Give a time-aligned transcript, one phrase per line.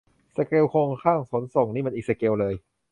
[0.35, 2.53] สเกลโครงสร้างขนส่งนี่มันอีกสเกลเลย